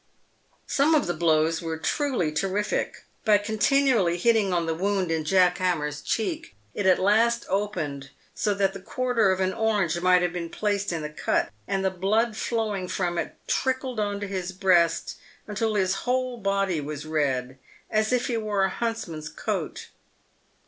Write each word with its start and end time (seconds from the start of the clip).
Some 0.65 0.95
of 0.95 1.05
the 1.05 1.13
blows 1.13 1.61
were 1.61 1.77
truly 1.77 2.31
terrific. 2.31 3.05
By 3.23 3.37
continually 3.37 4.17
hitting 4.17 4.51
on 4.51 4.65
the 4.65 4.73
wound 4.73 5.11
in 5.11 5.23
Jack 5.23 5.59
Hammer's 5.59 6.01
cheek, 6.01 6.55
it 6.73 6.87
at 6.87 6.97
last 6.97 7.45
opened 7.49 8.09
so 8.33 8.55
that 8.55 8.73
the 8.73 8.79
quarter 8.79 9.29
of 9.29 9.39
an 9.39 9.53
orange 9.53 10.01
might 10.01 10.23
have 10.23 10.33
been 10.33 10.49
placed 10.49 10.91
in 10.91 11.03
the 11.03 11.09
cut, 11.11 11.51
and 11.67 11.85
the 11.85 11.91
blood 11.91 12.35
flowing 12.35 12.87
from 12.87 13.19
it 13.19 13.35
trickled 13.47 13.99
on 13.99 14.19
to 14.21 14.27
his 14.27 14.51
breast, 14.51 15.19
until 15.45 15.75
his 15.75 15.93
whole 15.93 16.37
body 16.39 16.81
was 16.81 17.05
red, 17.05 17.59
as 17.91 18.11
if 18.11 18.25
he 18.25 18.37
wore 18.37 18.63
a 18.63 18.69
huntsman's 18.71 19.29
coat. 19.29 19.89